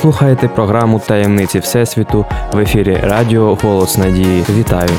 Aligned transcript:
слухаєте 0.00 0.48
програму 0.48 0.98
Таємниці 1.06 1.58
Всесвіту 1.58 2.26
в 2.52 2.58
ефірі 2.58 3.00
Радіо 3.02 3.58
Голос 3.62 3.98
Надії. 3.98 4.44
Вітаю! 4.58 4.90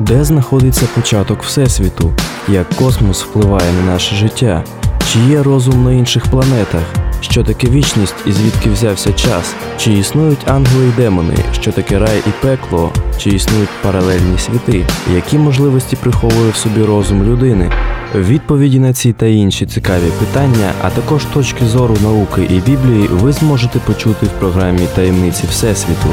Де 0.00 0.24
знаходиться 0.24 0.86
початок 0.94 1.42
Всесвіту? 1.42 2.12
Як 2.48 2.68
космос 2.68 3.24
впливає 3.24 3.72
на 3.72 3.92
наше 3.92 4.14
життя? 4.14 4.64
Чи 5.12 5.18
є 5.18 5.42
розум 5.42 5.84
на 5.84 5.92
інших 5.92 6.26
планетах? 6.26 7.11
Що 7.22 7.44
таке 7.44 7.66
вічність 7.66 8.14
і 8.26 8.32
звідки 8.32 8.70
взявся 8.70 9.12
час? 9.12 9.54
Чи 9.78 9.92
існують 9.92 10.48
ангели 10.48 10.88
і 10.88 11.00
демони? 11.00 11.34
Що 11.52 11.72
таке 11.72 11.98
рай 11.98 12.22
і 12.26 12.30
пекло? 12.46 12.92
Чи 13.18 13.30
існують 13.30 13.68
паралельні 13.82 14.38
світи? 14.38 14.86
Які 15.14 15.38
можливості 15.38 15.96
приховує 15.96 16.50
в 16.50 16.56
собі 16.56 16.84
розум 16.84 17.22
людини? 17.22 17.70
Відповіді 18.14 18.78
на 18.78 18.92
ці 18.92 19.12
та 19.12 19.26
інші 19.26 19.66
цікаві 19.66 20.10
питання, 20.18 20.72
а 20.82 20.90
також 20.90 21.24
точки 21.24 21.66
зору 21.66 21.96
науки 22.02 22.42
і 22.50 22.70
Біблії 22.70 23.08
ви 23.12 23.32
зможете 23.32 23.78
почути 23.78 24.26
в 24.26 24.30
програмі 24.30 24.86
Таємниці 24.94 25.46
Всесвіту. 25.50 26.08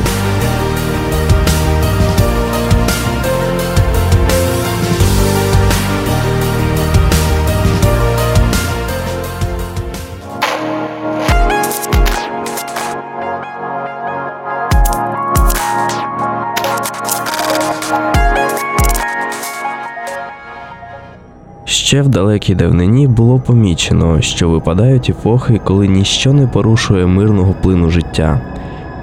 Ще 21.89 22.01
в 22.01 22.09
далекій 22.09 22.55
давнині 22.55 23.07
було 23.07 23.39
помічено, 23.39 24.21
що 24.21 24.49
випадають 24.49 25.09
епохи, 25.09 25.61
коли 25.63 25.87
ніщо 25.87 26.33
не 26.33 26.47
порушує 26.47 27.05
мирного 27.05 27.55
плину 27.61 27.89
життя, 27.89 28.41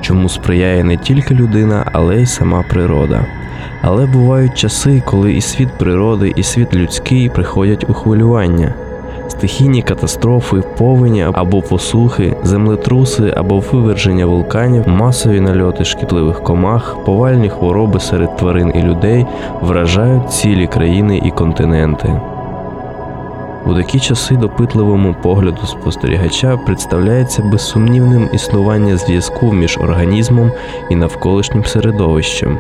чому 0.01 0.29
сприяє 0.29 0.85
не 0.85 0.97
тільки 0.97 1.35
людина, 1.35 1.91
але 1.93 2.23
й 2.23 2.27
сама 2.27 2.65
природа. 2.71 3.27
Але 3.83 4.07
бувають 4.07 4.55
часи, 4.55 5.03
коли 5.07 5.33
і 5.33 5.41
світ 5.41 5.69
природи, 5.79 6.33
і 6.37 6.43
світ 6.43 6.75
людський 6.75 7.29
приходять 7.29 7.91
у 7.91 7.93
хвилювання. 7.93 8.75
Стихійні 9.29 9.83
катастрофи, 9.83 10.63
повені 10.79 11.27
або 11.33 11.63
посухи, 11.63 12.37
землетруси 12.43 13.35
або 13.37 13.63
виверження 13.73 14.27
вулканів, 14.27 14.89
масові 14.89 15.41
нальоти 15.41 15.85
шкідливих 15.85 16.43
комах, 16.43 17.05
повальні 17.05 17.49
хвороби 17.49 18.01
серед 18.01 18.37
тварин 18.37 18.73
і 18.75 18.83
людей 18.83 19.27
вражають 19.63 20.31
цілі 20.31 20.67
країни 20.67 21.23
і 21.25 21.31
континенти. 21.31 22.21
У 23.67 23.75
такі 23.75 24.01
часи 24.01 24.37
допитливому 24.37 25.17
погляду 25.23 25.67
спостерігача 25.67 26.57
представляється 26.57 27.43
безсумнівним 27.43 28.29
існування 28.33 28.97
зв'язку 28.97 29.53
між 29.53 29.79
організмом 29.79 30.53
і 30.91 30.97
навколишнім 30.97 31.65
середовищем. 31.65 32.59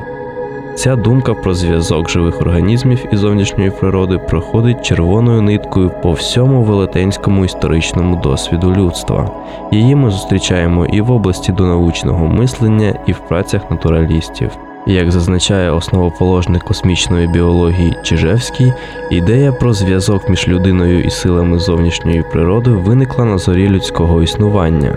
Ця 0.74 0.96
думка 0.96 1.34
про 1.34 1.54
зв'язок 1.54 2.10
живих 2.10 2.40
організмів 2.40 3.04
і 3.12 3.16
зовнішньої 3.16 3.70
природи 3.70 4.18
проходить 4.18 4.82
червоною 4.82 5.42
ниткою 5.42 5.90
по 6.02 6.12
всьому 6.12 6.62
велетенському 6.62 7.44
історичному 7.44 8.16
досвіду 8.16 8.72
людства. 8.72 9.30
Її 9.72 9.94
ми 9.94 10.10
зустрічаємо 10.10 10.86
і 10.86 11.00
в 11.00 11.10
області 11.10 11.52
донаучного 11.52 12.26
мислення, 12.26 12.94
і 13.06 13.12
в 13.12 13.18
працях 13.18 13.70
натуралістів. 13.70 14.50
Як 14.88 15.12
зазначає 15.12 15.70
основоположник 15.70 16.62
космічної 16.62 17.26
біології 17.26 17.96
Чижевський, 18.02 18.72
ідея 19.10 19.52
про 19.52 19.72
зв'язок 19.72 20.28
між 20.28 20.48
людиною 20.48 21.04
і 21.04 21.10
силами 21.10 21.58
зовнішньої 21.58 22.22
природи 22.32 22.70
виникла 22.70 23.24
на 23.24 23.38
зорі 23.38 23.68
людського 23.68 24.22
існування. 24.22 24.96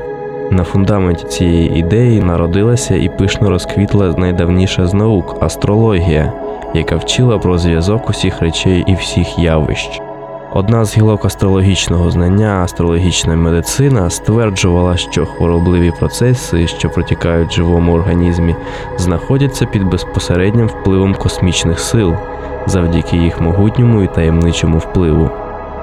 На 0.52 0.64
фундаменті 0.64 1.26
цієї 1.28 1.80
ідеї 1.80 2.22
народилася 2.22 2.96
і 2.96 3.18
пишно 3.18 3.50
розквітла 3.50 4.14
найдавніша 4.18 4.88
з 4.88 4.94
наук 4.94 5.38
астрологія, 5.42 6.34
яка 6.74 6.96
вчила 6.96 7.38
про 7.38 7.58
зв'язок 7.58 8.10
усіх 8.10 8.42
речей 8.42 8.84
і 8.88 8.94
всіх 8.94 9.40
явищ. 9.40 10.02
Одна 10.54 10.86
з 10.86 10.98
гілок 10.98 11.26
астрологічного 11.26 12.12
знання, 12.12 12.62
астрологічна 12.64 13.36
медицина, 13.36 14.10
стверджувала, 14.10 14.98
що 14.98 15.26
хворобливі 15.26 15.92
процеси, 16.00 16.68
що 16.68 16.90
протікають 16.90 17.52
в 17.52 17.56
живому 17.56 17.94
організмі, 17.94 18.56
знаходяться 18.98 19.66
під 19.66 19.84
безпосереднім 19.84 20.68
впливом 20.68 21.16
космічних 21.16 21.80
сил 21.80 22.16
завдяки 22.66 23.18
їх 23.18 23.42
могутньому 23.42 24.04
і 24.04 24.08
таємничому 24.08 24.78
впливу. 24.78 25.30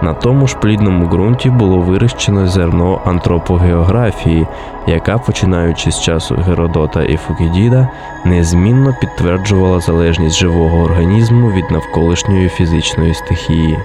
На 0.03 0.15
тому 0.15 0.47
ж 0.47 0.56
плідному 0.56 1.06
ґрунті 1.06 1.50
було 1.50 1.78
вирощено 1.78 2.47
зерно 2.47 3.00
антропогеографії, 3.05 4.47
яка, 4.87 5.19
починаючи 5.19 5.91
з 5.91 6.00
часу 6.00 6.37
Геродота 6.47 7.03
і 7.03 7.16
Фукідіда, 7.16 7.88
незмінно 8.25 8.94
підтверджувала 9.00 9.81
залежність 9.81 10.37
живого 10.37 10.78
організму 10.78 11.50
від 11.50 11.71
навколишньої 11.71 12.49
фізичної 12.49 13.15
стихії. 13.15 13.78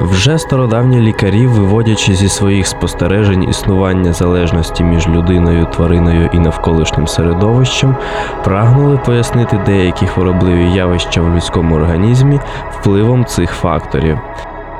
Вже 0.00 0.38
стародавні 0.38 1.00
лікарі, 1.00 1.46
виводячи 1.46 2.14
зі 2.14 2.28
своїх 2.28 2.66
спостережень 2.66 3.48
існування 3.48 4.12
залежності 4.12 4.84
між 4.84 5.08
людиною, 5.08 5.66
твариною 5.66 6.30
і 6.32 6.38
навколишнім 6.38 7.06
середовищем, 7.06 7.96
прагнули 8.44 9.00
пояснити 9.06 9.60
деякі 9.66 10.06
хворобливі 10.06 10.72
явища 10.72 11.20
в 11.20 11.34
людському 11.34 11.74
організмі 11.74 12.40
впливом 12.70 13.24
цих 13.24 13.50
факторів. 13.50 14.18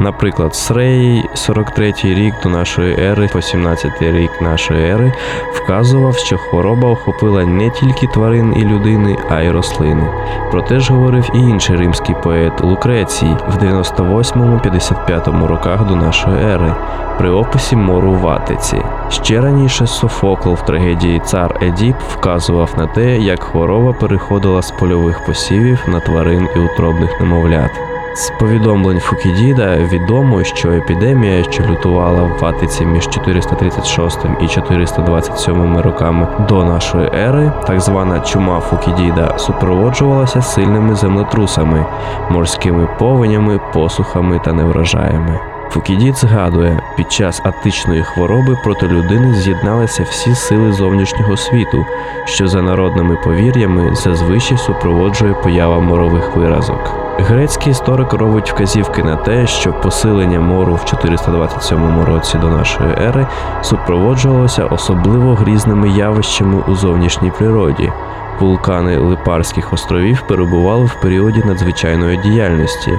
Наприклад, 0.01 0.55
Срей, 0.55 1.25
43 1.35 1.95
рік 2.03 2.35
до 2.43 2.49
нашої 2.49 2.97
ери, 2.99 3.29
по 3.33 3.43
17 3.43 4.03
рік 4.03 4.31
нашої 4.41 4.91
ери, 4.91 5.13
вказував, 5.53 6.17
що 6.17 6.39
хвороба 6.39 6.89
охопила 6.91 7.45
не 7.45 7.71
тільки 7.71 8.07
тварин 8.07 8.55
і 8.57 8.65
людини, 8.65 9.17
а 9.31 9.41
й 9.41 9.51
рослини. 9.51 10.09
Проте 10.51 10.81
ж 10.81 10.93
говорив 10.93 11.31
і 11.35 11.39
інший 11.39 11.77
римський 11.77 12.15
поет 12.23 12.61
Лукрецій 12.61 13.37
в 13.49 13.57
98-55 13.65 15.47
роках 15.47 15.87
до 15.87 15.97
нашої 15.97 16.37
ери 16.37 16.75
при 17.19 17.31
описі 17.31 17.77
мору 17.77 18.13
в 18.13 18.29
Атиці. 18.29 18.83
Ще 19.11 19.41
раніше 19.41 19.87
Софокл 19.87 20.53
в 20.53 20.65
трагедії 20.65 21.21
Цар 21.25 21.59
Едіп 21.63 21.97
вказував 22.13 22.71
на 22.77 22.87
те, 22.87 23.19
як 23.19 23.43
хвороба 23.43 23.93
переходила 23.93 24.63
з 24.63 24.71
польових 24.71 25.25
посівів 25.25 25.85
на 25.89 26.01
тварин 26.01 26.49
і 26.57 26.59
утробних 26.59 27.21
немовлят. 27.21 27.96
З 28.17 28.31
повідомлень 28.31 29.01
Фукідіда 29.01 29.77
відомо, 29.77 30.45
що 30.45 30.73
епідемія, 30.73 31.45
що 31.45 31.63
лютувала 31.63 32.23
в 32.23 32.39
Ватиці 32.39 32.87
між 32.87 33.09
436 33.09 34.19
і 34.41 34.49
427 34.49 35.79
роками 35.79 36.47
до 36.49 36.65
нашої 36.65 37.11
ери, 37.15 37.53
так 37.67 37.81
звана 37.81 38.21
чума 38.21 38.61
Фукідіда, 38.61 39.39
супроводжувалася 39.39 40.43
сильними 40.43 40.95
землетрусами, 40.95 41.87
морськими 42.31 42.89
повенями, 42.99 43.61
посухами 43.73 44.41
та 44.45 44.53
неврожаями. 44.53 45.56
Фукідід 45.71 46.17
згадує, 46.17 46.81
під 46.97 47.13
час 47.13 47.41
атичної 47.45 48.03
хвороби 48.03 48.57
проти 48.65 48.89
людини 48.89 49.35
з'єдналися 49.35 50.03
всі 50.03 50.35
сили 50.35 50.73
зовнішнього 50.73 51.37
світу, 51.37 51.87
що 52.25 52.49
за 52.49 52.63
народними 52.63 53.17
повір'ями 53.17 53.95
зазвичай 53.95 54.59
супроводжує 54.59 55.35
поява 55.35 55.81
морових 55.81 56.37
виразок. 56.37 57.07
Грецький 57.19 57.73
історик 57.73 58.13
робить 58.13 58.51
вказівки 58.51 59.03
на 59.03 59.17
те, 59.17 59.47
що 59.47 59.73
посилення 59.73 60.41
мору 60.41 60.75
в 60.75 60.85
427 60.85 62.05
році 62.05 62.39
до 62.39 62.51
нашої 62.51 62.91
ери 63.01 63.27
супроводжувалося 63.63 64.65
особливо 64.65 65.35
грізними 65.35 65.89
явищами 65.89 66.63
у 66.69 66.75
зовнішній 66.75 67.31
природі. 67.31 67.93
Вулкани 68.41 68.99
Липарських 68.99 69.73
островів 69.73 70.23
перебували 70.23 70.85
в 70.85 71.01
періоді 71.01 71.43
надзвичайної 71.47 72.17
діяльності. 72.17 72.93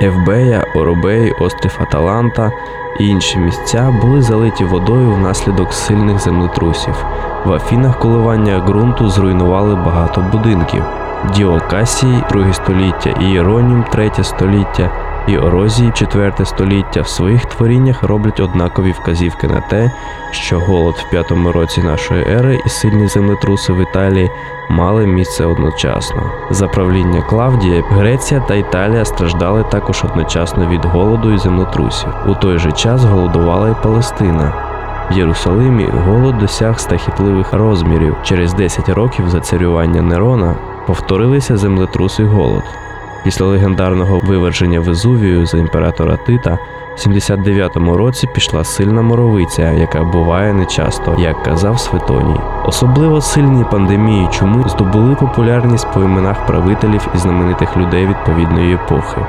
Евбея, 0.00 0.64
Оробей, 0.74 1.32
острів 1.32 1.78
Аталанта 1.80 2.52
і 2.98 3.06
інші 3.08 3.38
місця 3.38 3.94
були 4.02 4.22
залиті 4.22 4.64
водою 4.64 5.12
внаслідок 5.12 5.72
сильних 5.72 6.18
землетрусів. 6.18 7.04
В 7.44 7.52
Афінах 7.52 7.98
коливання 7.98 8.58
ґрунту 8.58 9.08
зруйнували 9.08 9.74
багато 9.74 10.24
будинків. 10.32 10.82
Діокасій, 11.34 12.22
2 12.30 12.52
століття, 12.52 13.10
і 13.20 13.30
Іронім, 13.30 13.84
3 13.92 14.10
століття, 14.22 14.90
і 15.28 15.38
Орозій, 15.38 15.90
4 15.94 16.32
століття 16.44 17.00
в 17.00 17.08
своїх 17.08 17.44
творіннях 17.44 18.02
роблять 18.02 18.40
однакові 18.40 18.92
вказівки 18.92 19.46
на 19.46 19.60
те, 19.60 19.90
що 20.30 20.60
голод 20.60 20.94
в 20.94 21.10
п'ятому 21.10 21.52
році 21.52 21.82
нашої 21.82 22.22
ери 22.22 22.60
і 22.66 22.68
сильні 22.68 23.08
землетруси 23.08 23.72
в 23.72 23.82
Італії 23.82 24.30
мали 24.70 25.06
місце 25.06 25.46
одночасно. 25.46 26.22
За 26.50 26.68
правління 26.68 27.22
Клавдія 27.22 27.82
Греція 27.90 28.40
та 28.40 28.54
Італія 28.54 29.04
страждали 29.04 29.64
також 29.70 30.04
одночасно 30.04 30.68
від 30.68 30.84
голоду 30.84 31.32
і 31.32 31.38
землетрусів. 31.38 32.08
У 32.26 32.34
той 32.34 32.58
же 32.58 32.72
час 32.72 33.04
голодувала 33.04 33.68
і 33.68 33.82
Палестина. 33.82 34.52
В 35.10 35.12
Єрусалимі 35.12 35.86
голод 35.86 36.38
досяг 36.38 36.80
стахітливих 36.80 37.52
розмірів. 37.52 38.16
Через 38.22 38.54
10 38.54 38.88
років 38.88 39.28
за 39.28 39.40
царювання 39.40 40.02
Нерона 40.02 40.54
повторилися 40.86 41.56
землетрус 41.56 42.18
і 42.18 42.24
голод. 42.24 42.87
Після 43.24 43.46
легендарного 43.46 44.18
виверження 44.18 44.80
Везувію 44.80 45.46
за 45.46 45.58
імператора 45.58 46.16
Тита 46.16 46.58
в 46.96 47.00
79-му 47.08 47.96
році 47.96 48.28
пішла 48.34 48.64
сильна 48.64 49.02
моровиця, 49.02 49.72
яка 49.72 50.04
буває 50.04 50.52
нечасто, 50.52 51.16
як 51.18 51.42
казав 51.42 51.80
Светоній. 51.80 52.40
Особливо 52.64 53.20
сильні 53.20 53.64
пандемії 53.64 54.28
чуми 54.32 54.68
здобули 54.68 55.14
популярність 55.14 55.92
по 55.94 56.00
іменах 56.00 56.46
правителів 56.46 57.08
і 57.14 57.18
знаменитих 57.18 57.76
людей 57.76 58.06
відповідної 58.06 58.74
епохи. 58.74 59.20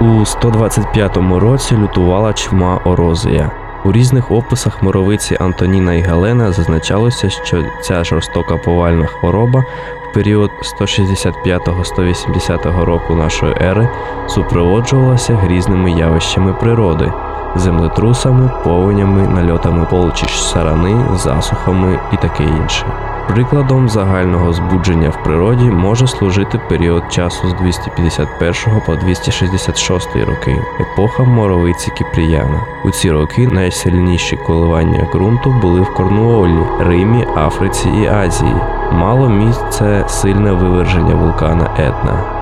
У 0.00 0.24
125 0.24 1.16
році 1.16 1.76
лютувала 1.76 2.32
чума 2.32 2.80
Орозія. 2.84 3.65
У 3.86 3.92
різних 3.92 4.30
описах 4.30 4.82
муровиці 4.82 5.36
Антоніна 5.40 5.94
і 5.94 6.00
Галена 6.00 6.52
зазначалося, 6.52 7.30
що 7.30 7.64
ця 7.82 8.04
жорстока 8.04 8.56
повальна 8.56 9.06
хвороба 9.06 9.60
в 9.60 10.14
період 10.14 10.50
165-180 10.80 12.84
року 12.84 13.14
нашої 13.14 13.54
ери 13.60 13.88
супроводжувалася 14.28 15.34
грізними 15.34 15.90
явищами 15.90 16.52
природи, 16.52 17.12
землетрусами, 17.56 18.50
повенями, 18.64 19.28
нальотами 19.28 19.86
полчищ 19.90 20.40
сарани, 20.40 21.16
засухами 21.16 22.00
і 22.12 22.16
таке 22.16 22.44
інше. 22.44 22.86
Прикладом 23.28 23.88
загального 23.88 24.52
збудження 24.52 25.10
в 25.10 25.22
природі 25.22 25.64
може 25.64 26.06
служити 26.06 26.60
період 26.68 27.12
часу 27.12 27.48
з 27.48 27.54
251 27.54 28.80
по 28.86 28.94
266 28.94 30.16
роки, 30.16 30.62
епоха 30.80 31.22
моровиці 31.22 31.90
Кіпріяна. 31.90 32.60
У 32.84 32.90
ці 32.90 33.10
роки 33.10 33.46
найсильніші 33.46 34.36
коливання 34.36 35.08
ґрунту 35.12 35.50
були 35.62 35.80
в 35.80 35.94
Корнуолі, 35.94 36.58
Римі, 36.80 37.26
Африці 37.36 37.88
і 37.88 38.06
Азії. 38.06 38.56
Мало 38.92 39.28
місце 39.28 40.04
сильне 40.08 40.52
виверження 40.52 41.14
вулкана 41.14 41.70
Етна. 41.78 42.35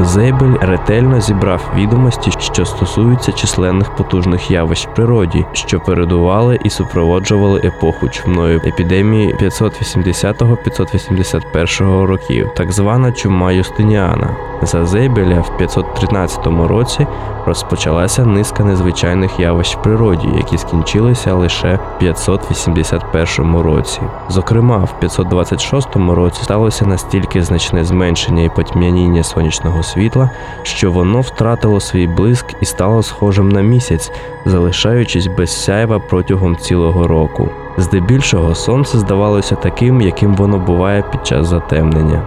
Зейбель 0.00 0.54
ретельно 0.60 1.20
зібрав 1.20 1.72
відомості, 1.74 2.30
що 2.38 2.64
стосуються 2.64 3.32
численних 3.32 3.96
потужних 3.96 4.50
явищ 4.50 4.86
в 4.86 4.94
природі, 4.94 5.46
що 5.52 5.80
передували 5.80 6.58
і 6.64 6.70
супроводжували 6.70 7.60
епоху 7.64 8.08
чумної 8.08 8.56
епідемії 8.56 9.34
580-581 9.34 12.02
років, 12.02 12.50
так 12.56 12.72
звана 12.72 13.12
чума 13.12 13.52
Юстиніана. 13.52 14.36
За 14.62 14.86
Зейбеля 14.86 15.40
в 15.40 15.56
513 15.56 16.46
році 16.46 17.06
розпочалася 17.48 18.24
низка 18.24 18.64
незвичайних 18.64 19.40
явищ 19.40 19.76
в 19.76 19.82
природі, 19.82 20.28
які 20.36 20.58
скінчилися 20.58 21.34
лише 21.34 21.78
в 21.96 21.98
581 21.98 23.56
році. 23.56 24.00
Зокрема, 24.28 24.76
в 24.76 25.00
526 25.00 25.96
році 25.96 26.42
сталося 26.42 26.86
настільки 26.86 27.42
значне 27.42 27.84
зменшення 27.84 28.42
і 28.42 28.48
потьмяніння 28.48 29.22
сонячного 29.22 29.82
світла, 29.82 30.30
що 30.62 30.92
воно 30.92 31.20
втратило 31.20 31.80
свій 31.80 32.06
блиск 32.06 32.46
і 32.60 32.64
стало 32.64 33.02
схожим 33.02 33.48
на 33.48 33.60
місяць, 33.60 34.12
залишаючись 34.44 35.26
без 35.26 35.64
сяйва 35.64 35.98
протягом 35.98 36.56
цілого 36.56 37.06
року. 37.06 37.48
Здебільшого 37.76 38.54
сонце 38.54 38.98
здавалося 38.98 39.54
таким, 39.54 40.00
яким 40.00 40.34
воно 40.34 40.58
буває 40.58 41.04
під 41.12 41.26
час 41.26 41.46
затемнення. 41.46 42.22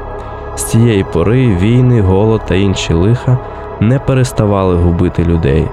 З 0.56 0.64
цієї 0.64 1.04
пори 1.04 1.48
війни, 1.56 2.02
голод 2.02 2.42
та 2.48 2.56
інші 2.56 2.94
лиха 2.94 3.38
не 3.82 4.00
переставали 4.00 4.76
губити 4.76 5.24
людей. 5.24 5.68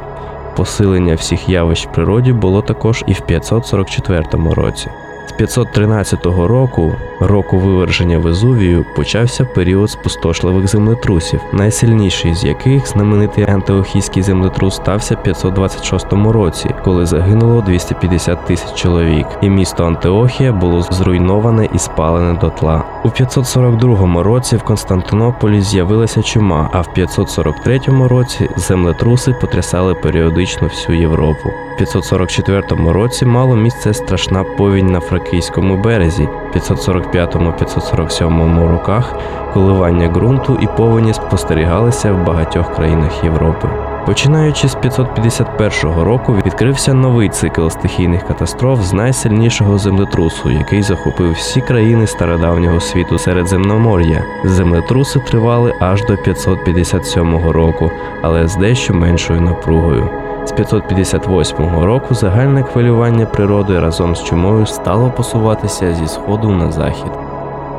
Посилення 0.56 1.14
всіх 1.14 1.48
явищ 1.48 1.86
в 1.86 1.92
природі 1.92 2.32
було 2.32 2.62
також 2.62 3.04
і 3.06 3.12
в 3.12 3.20
544 3.20 4.24
році. 4.54 4.90
З 5.38 5.40
513 5.40 6.26
року, 6.26 6.92
року 7.20 7.58
виверження 7.58 8.18
Везувію, 8.18 8.84
почався 8.96 9.44
період 9.44 9.90
спустошливих 9.90 10.68
землетрусів, 10.68 11.40
найсильніший 11.52 12.34
з 12.34 12.44
яких 12.44 12.86
знаменитий 12.86 13.44
антиохійський 13.44 14.22
землетрус 14.22 14.76
стався 14.76 15.14
в 15.14 15.22
526 15.22 16.12
році, 16.12 16.74
коли 16.84 17.06
загинуло 17.06 17.62
250 17.62 18.46
тисяч 18.46 18.74
чоловік, 18.74 19.26
і 19.42 19.48
місто 19.48 19.84
Антиохія 19.84 20.52
було 20.52 20.82
зруйноване 20.82 21.68
і 21.74 21.78
спалене 21.78 22.38
дотла. 22.38 22.84
У 23.04 23.10
542 23.10 24.22
році 24.22 24.56
в 24.56 24.62
Константинополі 24.62 25.60
з'явилася 25.60 26.22
чума, 26.22 26.70
а 26.72 26.80
в 26.80 26.94
543 26.94 27.80
році 27.88 28.48
землетруси 28.56 29.32
потрясали 29.40 29.94
періодично 29.94 30.68
всю 30.68 31.00
Європу. 31.00 31.52
В 31.74 31.76
544 31.78 32.62
році 32.92 33.26
мало 33.26 33.56
місце 33.56 33.94
страшна 33.94 34.44
повінь 34.44 34.86
на 34.86 35.00
Фракійському 35.28 35.76
березі, 35.76 36.24
в 36.24 36.56
545-547 36.56 38.68
роках 38.68 39.14
коливання 39.54 40.08
ґрунту 40.08 40.58
і 40.60 40.66
повені 40.76 41.14
спостерігалися 41.14 42.12
в 42.12 42.24
багатьох 42.24 42.74
країнах 42.74 43.24
Європи. 43.24 43.68
Починаючи 44.06 44.68
з 44.68 44.74
551 44.74 46.02
року, 46.02 46.36
відкрився 46.46 46.94
новий 46.94 47.28
цикл 47.28 47.68
стихійних 47.68 48.26
катастроф 48.26 48.82
з 48.82 48.92
найсильнішого 48.92 49.78
землетрусу, 49.78 50.50
який 50.50 50.82
захопив 50.82 51.32
всі 51.32 51.60
країни 51.60 52.06
стародавнього 52.06 52.80
світу 52.80 53.18
Середземномор'я. 53.18 54.24
Землетруси 54.44 55.20
тривали 55.20 55.74
аж 55.80 56.04
до 56.04 56.16
557 56.16 57.50
року, 57.50 57.90
але 58.22 58.48
з 58.48 58.56
дещо 58.56 58.94
меншою 58.94 59.40
напругою. 59.40 60.27
З 60.44 60.52
558 60.52 61.80
року 61.80 62.14
загальне 62.14 62.62
хвилювання 62.62 63.26
природи 63.26 63.80
разом 63.80 64.16
з 64.16 64.24
чумою 64.24 64.66
стало 64.66 65.10
посуватися 65.10 65.94
зі 65.94 66.06
сходу 66.06 66.50
на 66.50 66.72
захід. 66.72 67.12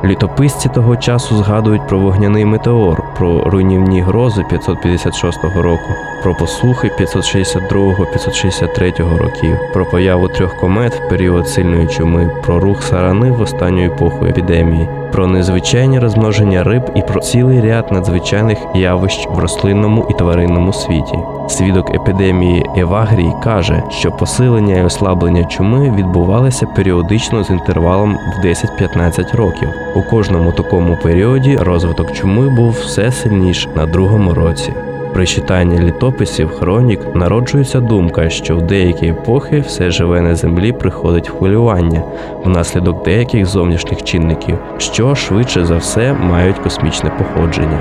Літописці 0.03 0.69
того 0.69 0.97
часу 0.97 1.35
згадують 1.35 1.87
про 1.87 1.99
вогняний 1.99 2.45
метеор, 2.45 3.03
про 3.17 3.43
руйнівні 3.43 4.01
грози 4.01 4.45
556 4.49 5.43
року, 5.43 5.93
про 6.23 6.35
посухи 6.35 6.91
562-563 6.99 9.17
років, 9.17 9.57
про 9.73 9.85
появу 9.85 10.27
трьох 10.27 10.55
комет 10.55 10.93
в 10.93 11.09
період 11.09 11.47
сильної 11.47 11.87
чуми, 11.87 12.31
про 12.45 12.59
рух 12.59 12.83
сарани 12.83 13.31
в 13.31 13.41
останню 13.41 13.85
епоху 13.85 14.25
епідемії, 14.25 14.89
про 15.11 15.27
незвичайні 15.27 15.99
розмноження 15.99 16.63
риб 16.63 16.91
і 16.95 17.01
про 17.01 17.19
цілий 17.21 17.61
ряд 17.61 17.91
надзвичайних 17.91 18.57
явищ 18.75 19.27
в 19.31 19.39
рослинному 19.39 20.07
і 20.09 20.13
тваринному 20.13 20.73
світі. 20.73 21.19
Свідок 21.47 21.95
епідемії 21.95 22.65
Евагрій 22.77 23.31
каже, 23.43 23.83
що 23.89 24.11
посилення 24.11 24.75
і 24.75 24.83
ослаблення 24.83 25.45
чуми 25.45 25.91
відбувалися 25.97 26.65
періодично 26.65 27.43
з 27.43 27.49
інтервалом 27.49 28.17
в 28.37 28.45
10-15 28.45 29.35
років. 29.35 29.69
У 29.95 30.01
кожному 30.01 30.51
такому 30.51 30.97
періоді 31.03 31.57
розвиток 31.57 32.11
чуми 32.11 32.49
був 32.49 32.71
все 32.71 33.11
сильніш 33.11 33.67
на 33.75 33.85
другому 33.85 34.33
році. 34.33 34.73
При 35.13 35.25
читанні 35.25 35.79
літописів 35.79 36.49
хронік 36.49 37.15
народжується 37.15 37.79
думка, 37.79 38.29
що 38.29 38.57
в 38.57 38.61
деякі 38.61 39.07
епохи 39.07 39.59
все 39.59 39.91
живе 39.91 40.21
на 40.21 40.35
землі 40.35 40.71
приходить 40.71 41.29
в 41.29 41.37
хвилювання 41.37 42.03
внаслідок 42.45 43.03
деяких 43.03 43.45
зовнішніх 43.45 44.03
чинників, 44.03 44.57
що 44.77 45.15
швидше 45.15 45.65
за 45.65 45.77
все 45.77 46.13
мають 46.13 46.59
космічне 46.59 47.09
походження. 47.09 47.79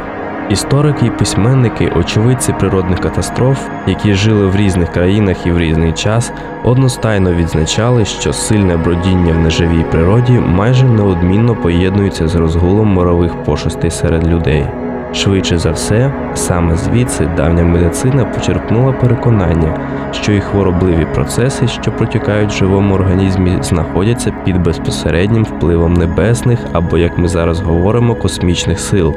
Історики 0.51 1.07
і 1.07 1.11
письменники, 1.11 1.93
очевидці 1.97 2.55
природних 2.59 3.01
катастроф, 3.01 3.69
які 3.87 4.15
жили 4.15 4.47
в 4.47 4.57
різних 4.57 4.93
країнах 4.93 5.47
і 5.47 5.51
в 5.51 5.59
різний 5.59 5.93
час, 5.93 6.33
одностайно 6.65 7.33
відзначали, 7.33 8.05
що 8.05 8.33
сильне 8.33 8.77
бродіння 8.77 9.33
в 9.33 9.39
неживій 9.39 9.85
природі 9.91 10.33
майже 10.33 10.85
неодмінно 10.85 11.55
поєднується 11.55 12.29
з 12.29 12.35
розгулом 12.35 12.89
морових 12.89 13.45
пошестей 13.45 13.91
серед 13.91 14.29
людей. 14.29 14.67
Швидше 15.12 15.59
за 15.59 15.71
все, 15.71 16.12
саме 16.35 16.77
звідси 16.77 17.27
давня 17.37 17.65
медицина 17.65 18.25
почерпнула 18.25 18.93
переконання, 18.93 19.81
що 20.12 20.33
і 20.33 20.41
хворобливі 20.41 21.07
процеси, 21.15 21.69
що 21.69 21.93
протікають 21.93 22.50
в 22.50 22.57
живому 22.57 22.95
організмі, 22.95 23.59
знаходяться 23.61 24.35
під 24.45 24.62
безпосереднім 24.62 25.45
впливом 25.45 25.95
небесних 25.95 26.59
або, 26.73 26.99
як 26.99 27.19
ми 27.19 27.29
зараз 27.29 27.61
говоримо, 27.61 28.15
космічних 28.15 28.81
сил, 28.81 29.15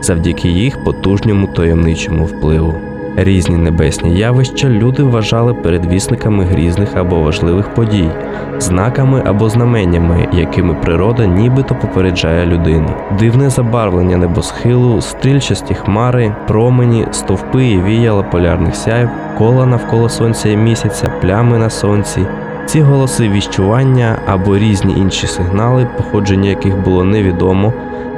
завдяки 0.00 0.48
їх 0.48 0.84
потужньому 0.84 1.46
таємничому 1.46 2.24
впливу. 2.24 2.93
Різні 3.16 3.56
небесні 3.56 4.18
явища 4.18 4.68
люди 4.68 5.02
вважали 5.02 5.54
передвісниками 5.54 6.44
грізних 6.44 6.96
або 6.96 7.20
важливих 7.20 7.74
подій, 7.74 8.10
знаками 8.58 9.22
або 9.26 9.48
знаменнями, 9.48 10.28
якими 10.32 10.74
природа 10.74 11.26
нібито 11.26 11.74
попереджає 11.74 12.46
людину. 12.46 12.88
Дивне 13.18 13.50
забарвлення 13.50 14.16
небосхилу, 14.16 15.00
стрільчасті 15.00 15.74
хмари, 15.74 16.36
промені, 16.48 17.06
стовпи 17.10 17.66
і 17.66 17.82
віяла 17.82 18.22
полярних 18.22 18.76
сяйв, 18.76 19.08
кола 19.38 19.66
навколо 19.66 20.08
сонця 20.08 20.48
і 20.48 20.56
місяця, 20.56 21.12
плями 21.20 21.58
на 21.58 21.70
сонці. 21.70 22.26
Ці 22.66 22.80
голоси 22.80 23.28
віщування 23.28 24.18
або 24.26 24.58
різні 24.58 24.94
інші 24.96 25.26
сигнали, 25.26 25.86
походження 25.96 26.48
яких 26.48 26.76
було 26.78 27.04
невідомо. 27.04 27.72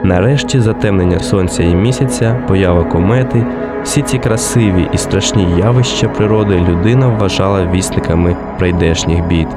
Нарешті 0.04 0.60
затемнення 0.60 1.18
сонця 1.18 1.62
і 1.62 1.74
місяця, 1.74 2.36
поява 2.48 2.84
комети, 2.84 3.46
всі 3.86 4.02
ці 4.02 4.18
красиві 4.18 4.88
і 4.92 4.98
страшні 4.98 5.46
явища 5.58 6.08
природи 6.08 6.54
людина 6.68 7.08
вважала 7.08 7.66
вісниками 7.66 8.36
прийдешніх 8.58 9.26
бід, 9.26 9.48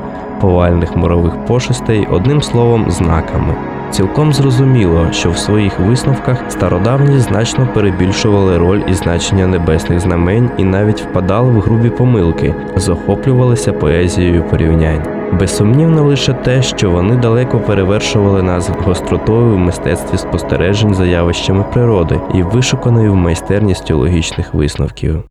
повальних 0.41 0.95
морових 0.95 1.45
пошестей, 1.45 2.07
одним 2.11 2.41
словом, 2.41 2.91
знаками. 2.91 3.55
Цілком 3.91 4.33
зрозуміло, 4.33 5.07
що 5.11 5.31
в 5.31 5.37
своїх 5.37 5.79
висновках 5.79 6.43
стародавні 6.49 7.19
значно 7.19 7.67
перебільшували 7.73 8.57
роль 8.57 8.81
і 8.87 8.93
значення 8.93 9.47
небесних 9.47 9.99
знамень 9.99 10.49
і 10.57 10.63
навіть 10.63 11.01
впадали 11.01 11.51
в 11.51 11.61
грубі 11.61 11.89
помилки, 11.89 12.55
захоплювалися 12.75 13.73
поезією 13.73 14.43
порівнянь. 14.43 15.18
Безсумнівно 15.33 16.03
лише 16.03 16.33
те, 16.33 16.61
що 16.61 16.91
вони 16.91 17.15
далеко 17.15 17.59
перевершували 17.59 18.43
нас 18.43 18.69
гостротою 18.69 19.55
в 19.55 19.57
мистецтві 19.57 20.17
спостережень 20.17 20.93
за 20.93 21.05
явищами 21.05 21.65
природи 21.73 22.21
і 22.33 22.43
вишуканою 22.43 23.15
майстерністю 23.15 23.97
логічних 23.97 24.53
висновків. 24.53 25.23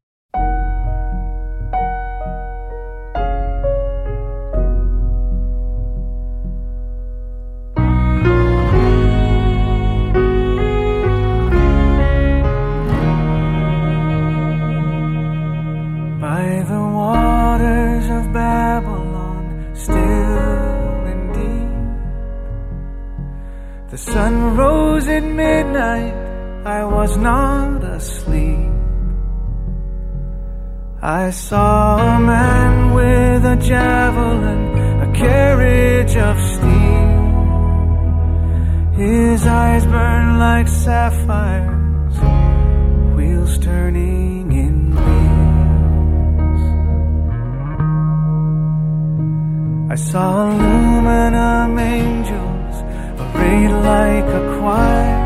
I 49.91 49.95
saw 49.95 50.53
aluminum 50.53 51.79
angels 51.79 52.75
arrayed 53.23 53.71
like 53.71 54.29
a 54.41 54.43
choir, 54.59 55.21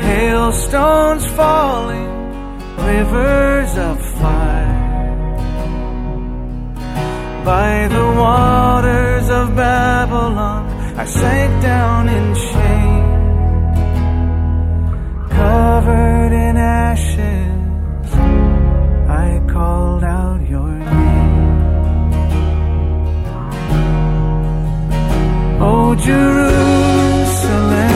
hailstones 0.00 1.26
falling, 1.26 2.10
rivers 2.88 3.78
of 3.78 3.96
fire. 4.18 4.74
By 7.44 7.86
the 7.86 8.06
waters 8.18 9.30
of 9.30 9.54
Babylon, 9.54 10.66
I 10.98 11.04
sank 11.04 11.62
down 11.62 12.08
in 12.08 12.34
shame, 12.34 13.10
covered 15.30 16.32
in 16.32 16.56
Jerusalem, 25.96 27.90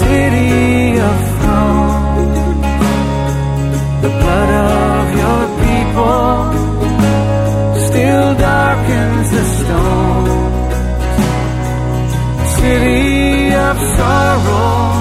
city 0.00 0.98
of 1.00 1.16
thrones, 1.40 2.66
the 4.02 4.10
blood 4.20 4.50
of 4.50 5.04
your 5.22 5.42
people 5.64 6.32
still 7.86 8.30
darkens 8.34 9.28
the 9.30 9.44
stone. 9.56 10.28
City 12.58 13.54
of 13.54 13.76
sorrow, 13.96 14.97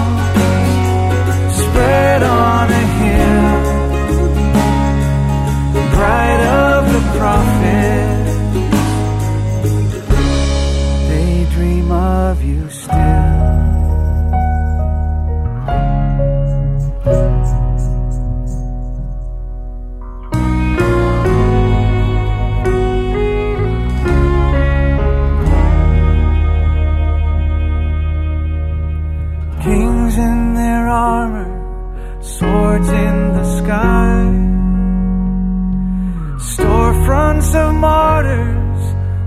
storefronts 37.08 37.56
of 37.56 37.74
martyrs 37.74 38.84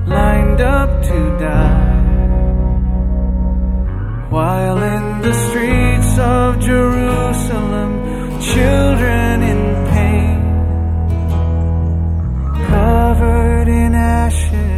lined 0.07 0.61
up 0.61 1.03
to 1.03 1.39
die. 1.39 1.89
While 4.31 4.83
in 4.83 5.23
the 5.23 5.35
streets 5.35 6.19
of 6.19 6.61
Jerusalem, 6.61 7.93
children 8.41 9.43
in 9.43 9.87
pain, 9.95 10.41
covered 12.69 13.69
in 13.69 13.95
ashes, 13.95 14.70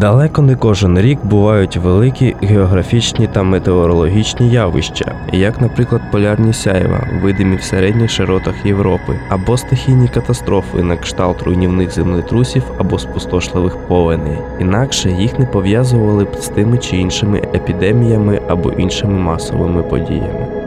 Далеко 0.00 0.42
не 0.42 0.56
кожен 0.56 0.98
рік 0.98 1.18
бувають 1.24 1.76
великі 1.76 2.36
географічні 2.42 3.26
та 3.26 3.42
метеорологічні 3.42 4.50
явища, 4.50 5.14
як, 5.32 5.60
наприклад, 5.60 6.02
полярні 6.12 6.52
сяйва, 6.52 7.08
видимі 7.22 7.56
в 7.56 7.62
середніх 7.62 8.10
широтах 8.10 8.66
Європи, 8.66 9.18
або 9.28 9.56
стихійні 9.56 10.08
катастрофи 10.08 10.82
на 10.82 10.96
кшталт 10.96 11.42
руйнівних 11.42 11.90
землетрусів 11.90 12.62
або 12.78 12.98
спустошливих 12.98 13.76
повеней. 13.76 14.38
Інакше 14.60 15.10
їх 15.10 15.38
не 15.38 15.46
пов'язували 15.46 16.24
б 16.24 16.34
з 16.34 16.48
тими 16.48 16.78
чи 16.78 16.96
іншими 16.96 17.38
епідеміями 17.38 18.40
або 18.48 18.70
іншими 18.70 19.18
масовими 19.18 19.82
подіями. 19.82 20.59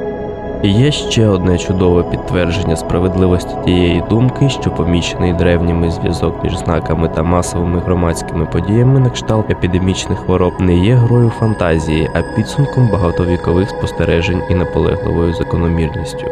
Є 0.65 0.91
ще 0.91 1.27
одне 1.27 1.58
чудове 1.58 2.03
підтвердження 2.03 2.75
справедливості 2.75 3.55
тієї 3.65 4.03
думки, 4.10 4.50
що 4.50 4.72
помічений 4.72 5.34
древніми 5.34 5.91
зв'язок 5.91 6.43
між 6.43 6.58
знаками 6.58 7.10
та 7.15 7.24
масовими 7.24 7.79
громадськими 7.79 8.46
подіями 8.46 9.00
на 9.00 9.10
кшталт 9.10 9.51
епідемічних 9.51 10.20
хвороб 10.20 10.53
не 10.60 10.77
є 10.77 10.96
грою 10.96 11.29
фантазії, 11.29 12.10
а 12.13 12.36
підсумком 12.36 12.89
багатовікових 12.91 13.70
спостережень 13.70 14.41
і 14.50 14.55
наполегливою 14.55 15.34
закономірністю. 15.34 16.25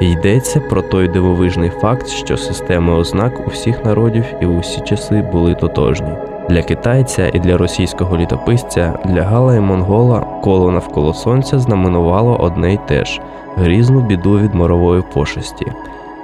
Йдеться 0.00 0.60
про 0.60 0.82
той 0.82 1.08
дивовижний 1.08 1.70
факт, 1.70 2.08
що 2.08 2.36
системи 2.36 2.92
ознак 2.92 3.46
у 3.46 3.50
всіх 3.50 3.84
народів 3.84 4.24
і 4.40 4.46
у 4.46 4.58
всі 4.58 4.80
часи 4.80 5.22
були 5.32 5.54
тотожні. 5.54 6.12
Для 6.48 6.62
китайця 6.62 7.28
і 7.28 7.38
для 7.38 7.56
російського 7.56 8.16
літописця, 8.16 8.98
для 9.04 9.22
Гала 9.22 9.56
і 9.56 9.60
Монгола 9.60 10.20
коло 10.20 10.70
навколо 10.70 11.14
сонця 11.14 11.58
знаменувало 11.58 12.36
одне 12.36 12.74
й 12.74 12.78
те 12.88 13.04
ж 13.04 13.20
грізну 13.56 14.00
біду 14.00 14.38
від 14.38 14.54
морової 14.54 15.02
пошесті. 15.14 15.66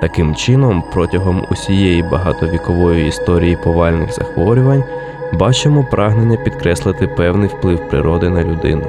Таким 0.00 0.34
чином, 0.34 0.82
протягом 0.92 1.44
усієї 1.50 2.02
багатовікової 2.02 3.08
історії 3.08 3.58
повальних 3.64 4.12
захворювань 4.12 4.84
бачимо 5.32 5.86
прагнення 5.90 6.36
підкреслити 6.36 7.06
певний 7.06 7.48
вплив 7.48 7.88
природи 7.88 8.28
на 8.28 8.44
людину. 8.44 8.82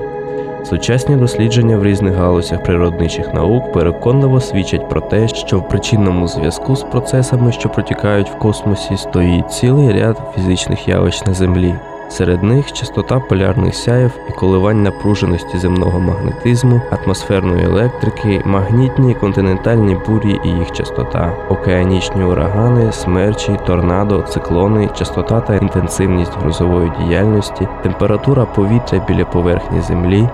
Сучасні 0.63 1.15
дослідження 1.15 1.77
в 1.77 1.83
різних 1.83 2.15
галузях 2.15 2.63
природничих 2.63 3.33
наук 3.33 3.71
переконливо 3.71 4.39
свідчать 4.39 4.89
про 4.89 5.01
те, 5.01 5.27
що 5.27 5.59
в 5.59 5.69
причинному 5.69 6.27
зв'язку 6.27 6.75
з 6.75 6.83
процесами, 6.83 7.51
що 7.51 7.69
протікають 7.69 8.29
в 8.29 8.37
космосі, 8.37 8.97
стоїть 8.97 9.51
цілий 9.51 9.91
ряд 9.91 10.17
фізичних 10.35 10.87
явищ 10.87 11.25
на 11.25 11.33
Землі. 11.33 11.75
Серед 12.13 12.43
них 12.43 12.73
частота 12.73 13.19
полярних 13.19 13.75
сяїв 13.75 14.11
і 14.29 14.31
коливань 14.31 14.83
напруженості 14.83 15.57
земного 15.57 15.99
магнетизму, 15.99 16.81
атмосферної 16.91 17.65
електрики, 17.65 18.41
магнітні 18.45 19.15
континентальні 19.15 19.97
бурі 20.07 20.39
і 20.45 20.49
їх 20.49 20.71
частота, 20.71 21.33
океанічні 21.49 22.23
урагани, 22.23 22.91
смерчі, 22.91 23.57
торнадо, 23.67 24.21
циклони, 24.21 24.89
частота 24.95 25.41
та 25.41 25.55
інтенсивність 25.55 26.37
грозової 26.39 26.91
діяльності, 26.99 27.67
температура 27.83 28.45
повітря 28.45 29.05
біля 29.07 29.25
поверхні 29.25 29.81
Землі, 29.81 30.29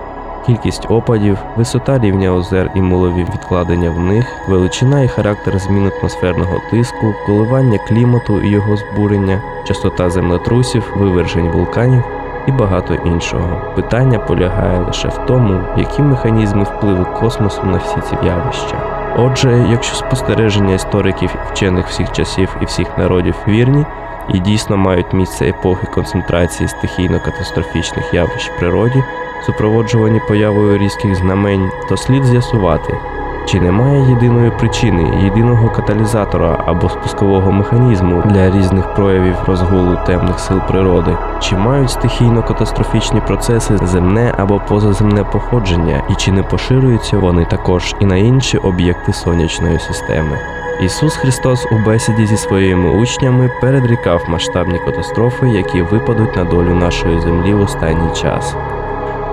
кількість 0.46 0.90
опадів, 0.90 1.38
висота 1.56 1.98
рівня 1.98 2.34
озер 2.34 2.70
і 2.74 2.80
мулові 2.80 3.26
відкладення 3.34 3.90
в 3.90 4.00
них, 4.00 4.26
величина 4.48 5.02
і 5.02 5.08
характер 5.08 5.58
змін 5.58 5.92
атмосферного 5.98 6.60
тиску, 6.70 7.14
коливання 7.26 7.78
клімату 7.78 8.40
і 8.40 8.48
його 8.48 8.76
збурення, 8.76 9.42
частота 9.64 10.10
землетрусів, 10.10 10.92
вивержень 10.96 11.50
вулканів 11.50 12.04
і 12.46 12.52
багато 12.52 12.94
іншого. 12.94 13.74
Питання 13.76 14.18
полягає 14.18 14.78
лише 14.78 15.08
в 15.08 15.26
тому, 15.26 15.60
які 15.76 16.02
механізми 16.02 16.62
впливу 16.62 17.06
космосу 17.20 17.62
на 17.62 17.78
всі 17.78 18.00
ці 18.00 18.26
явища. 18.26 18.76
Отже, 19.18 19.66
якщо 19.70 19.94
спостереження 19.94 20.74
істориків 20.74 21.30
і 21.34 21.52
вчених 21.52 21.86
всіх 21.86 22.12
часів 22.12 22.56
і 22.62 22.64
всіх 22.64 22.98
народів 22.98 23.34
вірні, 23.48 23.86
і 24.34 24.38
дійсно 24.38 24.76
мають 24.76 25.12
місце 25.12 25.48
епохи 25.48 25.86
концентрації 25.86 26.68
стихійно-катастрофічних 26.68 28.14
явищ 28.14 28.50
в 28.50 28.58
природі, 28.58 29.04
супроводжувані 29.46 30.20
появою 30.28 30.78
різких 30.78 31.14
знамень, 31.14 31.70
то 31.88 31.96
слід 31.96 32.24
з'ясувати, 32.24 32.94
чи 33.46 33.60
немає 33.60 34.10
єдиної 34.10 34.50
причини, 34.50 35.24
єдиного 35.24 35.70
каталізатора 35.70 36.64
або 36.66 36.88
спускового 36.88 37.52
механізму 37.52 38.22
для 38.26 38.50
різних 38.50 38.94
проявів 38.94 39.36
розгулу 39.46 39.98
темних 40.06 40.40
сил 40.40 40.60
природи, 40.68 41.16
чи 41.40 41.56
мають 41.56 41.90
стихійно-катастрофічні 41.90 43.26
процеси 43.26 43.78
земне 43.82 44.34
або 44.38 44.60
позаземне 44.68 45.24
походження, 45.24 46.02
і 46.10 46.14
чи 46.14 46.32
не 46.32 46.42
поширюються 46.42 47.18
вони 47.18 47.44
також 47.44 47.94
і 48.00 48.06
на 48.06 48.16
інші 48.16 48.58
об'єкти 48.58 49.12
сонячної 49.12 49.78
системи. 49.78 50.38
Ісус 50.80 51.16
Христос 51.16 51.66
у 51.72 51.78
бесіді 51.78 52.26
зі 52.26 52.36
своїми 52.36 52.90
учнями 52.90 53.50
передрікав 53.60 54.24
масштабні 54.28 54.78
катастрофи, 54.78 55.48
які 55.48 55.82
випадуть 55.82 56.36
на 56.36 56.44
долю 56.44 56.74
нашої 56.74 57.20
землі 57.20 57.54
в 57.54 57.60
останній 57.60 58.14
час. 58.14 58.56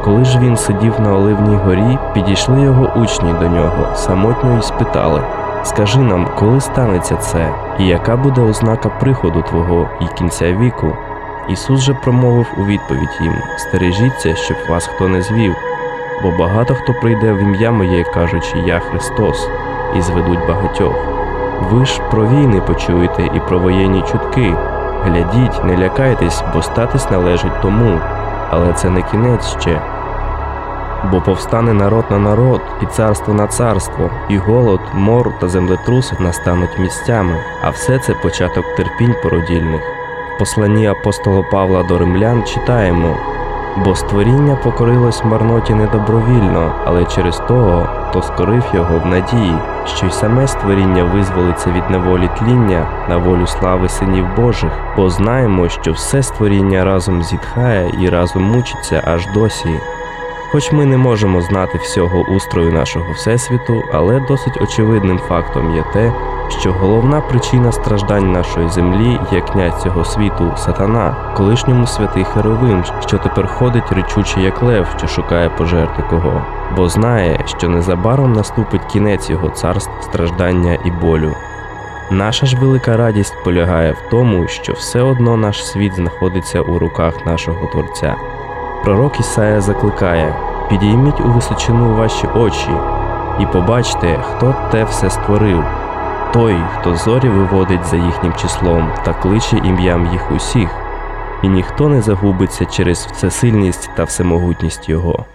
Коли 0.07 0.25
ж 0.25 0.39
він 0.39 0.57
сидів 0.57 0.99
на 0.99 1.13
Оливній 1.13 1.55
горі, 1.55 1.97
підійшли 2.13 2.61
його 2.61 2.91
учні 2.95 3.33
до 3.33 3.47
нього 3.47 3.95
самотньо 3.95 4.57
й 4.57 4.61
спитали: 4.61 5.21
Скажи 5.63 5.99
нам, 5.99 6.27
коли 6.35 6.61
станеться 6.61 7.15
це, 7.15 7.49
і 7.79 7.87
яка 7.87 8.17
буде 8.17 8.41
ознака 8.41 8.89
приходу 8.89 9.41
Твого 9.41 9.89
і 10.01 10.17
кінця 10.17 10.53
віку? 10.53 10.97
Ісус 11.49 11.79
же 11.79 11.93
промовив 11.93 12.45
у 12.57 12.65
відповідь 12.65 13.17
їм: 13.21 13.33
Стережіться, 13.57 14.35
щоб 14.35 14.57
вас 14.69 14.87
хто 14.87 15.07
не 15.07 15.21
звів, 15.21 15.55
бо 16.23 16.31
багато 16.31 16.75
хто 16.75 16.93
прийде 16.93 17.33
в 17.33 17.37
ім'я 17.37 17.71
моє, 17.71 18.03
кажучи, 18.03 18.57
Я 18.65 18.79
Христос, 18.79 19.49
і 19.97 20.01
зведуть 20.01 20.47
багатьох. 20.47 20.95
Ви 21.71 21.85
ж 21.85 22.01
про 22.11 22.27
війни 22.27 22.61
почуєте 22.61 23.23
і 23.23 23.39
про 23.47 23.59
воєнні 23.59 24.01
чутки. 24.01 24.55
Глядіть, 25.03 25.63
не 25.63 25.77
лякайтесь, 25.77 26.43
бо 26.53 26.61
статись 26.61 27.11
належить 27.11 27.61
тому, 27.61 27.99
але 28.49 28.73
це 28.73 28.89
не 28.89 29.01
кінець 29.01 29.57
ще. 29.61 29.96
Бо 31.11 31.21
повстане 31.21 31.73
народ 31.73 32.05
на 32.09 32.17
народ, 32.19 32.61
і 32.81 32.85
царство 32.85 33.33
на 33.33 33.47
царство, 33.47 34.09
і 34.29 34.37
голод, 34.37 34.79
мор 34.93 35.39
та 35.39 35.47
землетруси 35.47 36.15
настануть 36.19 36.79
місцями, 36.79 37.37
а 37.61 37.69
все 37.69 37.99
це 37.99 38.13
початок 38.13 38.75
терпінь 38.75 39.15
породільних. 39.23 39.81
В 40.35 40.39
посланні 40.39 40.87
апостола 40.87 41.41
Павла 41.41 41.83
до 41.83 41.97
римлян 41.97 42.43
читаємо: 42.43 43.17
бо 43.85 43.95
створіння 43.95 44.55
покорилось 44.55 45.23
марноті 45.23 45.73
недобровільно, 45.73 46.71
але 46.85 47.05
через 47.05 47.37
того, 47.37 47.87
хто 48.09 48.21
скорив 48.21 48.63
його 48.73 48.99
в 48.99 49.05
надії, 49.05 49.55
що 49.85 50.05
й 50.05 50.11
саме 50.11 50.47
створіння 50.47 51.03
визволиться 51.03 51.71
від 51.71 51.89
неволі 51.89 52.29
тління 52.39 52.87
на 53.09 53.17
волю 53.17 53.47
слави 53.47 53.89
синів 53.89 54.25
Божих, 54.35 54.71
бо 54.97 55.09
знаємо, 55.09 55.69
що 55.69 55.91
все 55.91 56.23
створіння 56.23 56.83
разом 56.83 57.23
зітхає 57.23 57.91
і 58.01 58.09
разом 58.09 58.43
мучиться 58.43 59.03
аж 59.05 59.27
досі. 59.33 59.79
Хоч 60.51 60.71
ми 60.71 60.85
не 60.85 60.97
можемо 60.97 61.41
знати 61.41 61.77
всього 61.77 62.19
устрою 62.19 62.71
нашого 62.71 63.11
всесвіту, 63.11 63.83
але 63.93 64.19
досить 64.19 64.61
очевидним 64.61 65.19
фактом 65.19 65.75
є 65.75 65.83
те, 65.93 66.13
що 66.59 66.73
головна 66.73 67.21
причина 67.21 67.71
страждань 67.71 68.31
нашої 68.31 68.69
землі 68.69 69.19
є 69.31 69.41
князь 69.41 69.81
цього 69.83 70.05
світу, 70.05 70.53
сатана, 70.57 71.33
колишньому 71.37 71.87
святий 71.87 72.23
Херовим, 72.23 72.83
що 72.99 73.17
тепер 73.17 73.47
ходить 73.47 73.91
речуче 73.91 74.41
як 74.41 74.63
лев, 74.63 74.87
що 74.97 75.07
шукає 75.07 75.49
пожерти 75.49 76.03
кого, 76.09 76.45
бо 76.75 76.89
знає, 76.89 77.43
що 77.45 77.69
незабаром 77.69 78.33
наступить 78.33 78.85
кінець 78.85 79.29
його 79.29 79.49
царств, 79.49 79.91
страждання 80.01 80.77
і 80.85 80.91
болю. 80.91 81.35
Наша 82.11 82.45
ж 82.45 82.57
велика 82.57 82.97
радість 82.97 83.43
полягає 83.43 83.91
в 83.91 84.09
тому, 84.09 84.47
що 84.47 84.73
все 84.73 85.01
одно 85.01 85.37
наш 85.37 85.67
світ 85.67 85.93
знаходиться 85.95 86.61
у 86.61 86.79
руках 86.79 87.25
нашого 87.25 87.67
Творця. 87.67 88.15
Пророк 88.87 89.19
Ісая 89.19 89.61
закликає: 89.61 90.35
підійміть 90.69 91.21
у 91.21 91.23
височину 91.23 91.95
ваші 91.95 92.27
очі 92.27 92.71
і 93.39 93.45
побачте, 93.45 94.19
хто 94.23 94.55
те 94.71 94.83
все 94.83 95.09
створив. 95.09 95.63
Той, 96.33 96.55
хто 96.73 96.95
зорі 96.95 97.29
виводить 97.29 97.85
за 97.85 97.95
їхнім 97.95 98.33
числом 98.33 98.91
та 99.05 99.13
кличе 99.13 99.57
ім'ям 99.57 100.07
їх 100.11 100.31
усіх, 100.31 100.69
і 101.43 101.47
ніхто 101.47 101.89
не 101.89 102.01
загубиться 102.01 102.65
через 102.65 103.07
всесильність 103.11 103.89
та 103.95 104.03
всемогутність 104.03 104.89
Його. 104.89 105.25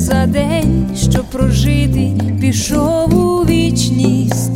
За 0.00 0.26
день, 0.26 0.86
що 0.96 1.24
прожитий 1.32 2.32
пішов 2.40 3.14
у 3.14 3.44
вічність. 3.44 4.52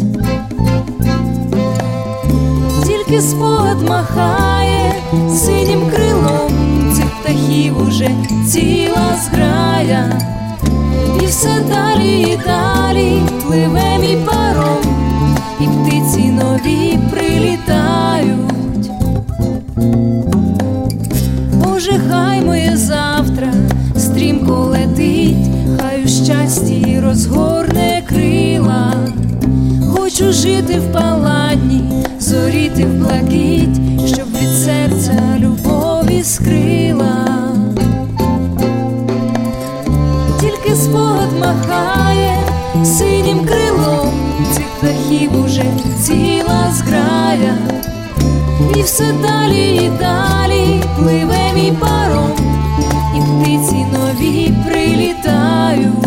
Тільки 2.86 3.20
спогад 3.20 3.88
махає 3.88 4.94
синім 5.30 5.80
крилом 5.90 6.52
цих 6.96 7.06
птахів 7.20 7.88
уже 7.88 8.10
ціла 8.48 9.16
зграя, 9.24 10.20
і 11.22 11.26
все 11.26 11.60
далі 11.68 12.20
і 12.20 12.38
далі 12.46 13.22
пливе 13.46 13.98
мій 14.00 14.18
паром, 14.26 14.82
і 15.60 15.64
птиці 15.64 16.24
нові 16.28 16.98
прилітають. 17.10 18.90
Боже, 21.52 22.00
хай 22.08 22.40
моє 22.40 22.76
завтра 22.76 23.03
хай 26.44 26.50
щасті 26.50 27.00
розгорне 27.00 28.02
крила. 28.08 28.94
Хочу 29.92 30.32
жити 30.32 30.78
в 30.78 30.92
паладні, 30.92 31.84
зоріти 32.20 32.84
в 32.84 32.94
блакить, 32.94 34.06
щоб 34.06 34.26
від 34.40 34.58
серця 34.64 35.38
любові 35.38 36.22
скрила. 36.22 37.26
Тільки 40.40 40.76
спогад 40.76 41.28
махає 41.40 42.38
синім 42.84 43.44
крилом, 43.44 44.12
цих 44.54 44.66
птахів 44.66 45.44
уже 45.44 45.64
ціла 46.02 46.72
зграя. 46.72 47.58
І 48.76 48.82
все 48.82 49.04
далі 49.22 49.76
і 49.76 49.90
далі 50.00 50.82
пливе 50.98 51.52
мій 51.54 51.72
паром, 51.80 52.32
і 53.16 53.20
птиці 53.20 53.86
нові 53.92 54.54
прилітають. 54.66 56.03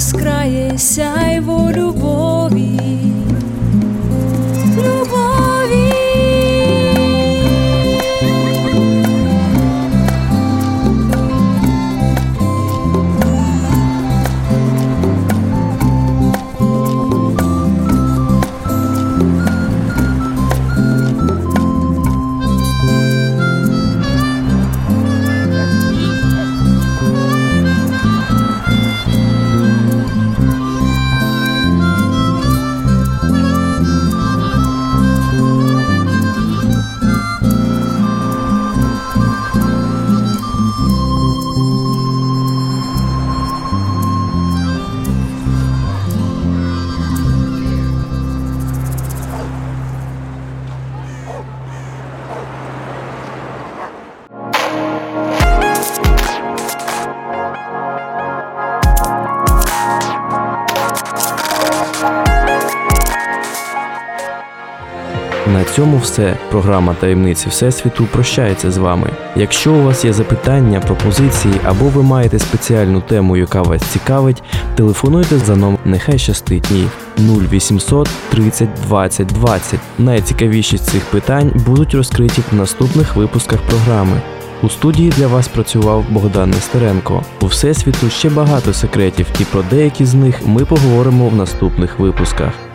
Безкрає 0.00 0.78
сяйво 0.78 1.72
любові. 1.72 2.80
Все. 66.02 66.38
Програма 66.50 66.94
таємниці 67.00 67.48
Всесвіту 67.48 68.06
прощається 68.12 68.70
з 68.70 68.76
вами. 68.76 69.10
Якщо 69.36 69.72
у 69.72 69.82
вас 69.82 70.04
є 70.04 70.12
запитання, 70.12 70.80
пропозиції 70.80 71.54
або 71.64 71.84
ви 71.84 72.02
маєте 72.02 72.38
спеціальну 72.38 73.00
тему, 73.00 73.36
яка 73.36 73.62
вас 73.62 73.82
цікавить, 73.82 74.42
телефонуйте 74.74 75.38
за 75.38 75.56
номером 75.56 75.78
Нехай 75.84 76.18
щастить 76.18 76.70
ні 76.70 76.88
0800 77.18 78.08
30 78.30 78.68
20 78.86 79.26
20. 79.26 79.80
Найцікавіші 79.98 80.76
з 80.76 80.80
цих 80.80 81.04
питань 81.04 81.52
будуть 81.66 81.94
розкриті 81.94 82.42
в 82.52 82.54
наступних 82.54 83.16
випусках 83.16 83.60
програми. 83.60 84.20
У 84.62 84.68
студії 84.68 85.12
для 85.16 85.26
вас 85.26 85.48
працював 85.48 86.04
Богдан 86.10 86.50
Нестеренко. 86.50 87.22
У 87.40 87.46
Всесвіту 87.46 88.10
ще 88.10 88.30
багато 88.30 88.72
секретів, 88.72 89.26
і 89.40 89.44
про 89.44 89.62
деякі 89.70 90.04
з 90.04 90.14
них 90.14 90.40
ми 90.46 90.64
поговоримо 90.64 91.28
в 91.28 91.36
наступних 91.36 91.98
випусках. 91.98 92.69